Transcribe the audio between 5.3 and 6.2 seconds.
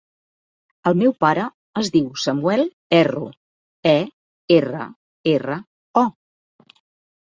erra, o.